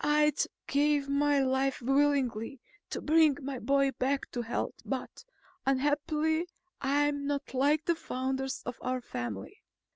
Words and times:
I'd 0.03 0.45
give 0.65 1.07
my 1.09 1.37
life 1.41 1.79
willingly 1.79 2.59
to 2.89 3.01
bring 3.01 3.37
my 3.39 3.59
boy 3.59 3.91
back 3.91 4.31
to 4.31 4.41
health 4.41 4.73
but 4.83 5.23
unhappily 5.63 6.47
I'm 6.81 7.27
not 7.27 7.53
like 7.53 7.85
the 7.85 7.93
founders 7.93 8.63
of 8.65 8.79
our 8.81 9.01
family. 9.01 9.61